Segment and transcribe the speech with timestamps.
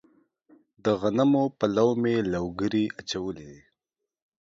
[0.83, 3.61] د غنمو په لو مې لوګري اچولي دي.